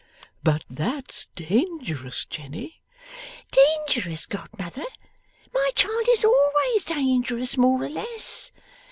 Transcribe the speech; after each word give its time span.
'But 0.41 0.65
that's 0.67 1.27
dangerous, 1.35 2.25
Jenny.' 2.27 2.81
'Dangerous, 3.51 4.25
godmother? 4.25 4.87
My 5.53 5.69
child 5.75 6.07
is 6.09 6.25
always 6.25 6.85
dangerous, 6.85 7.55
more 7.55 7.83
or 7.83 7.89
less. 7.89 8.51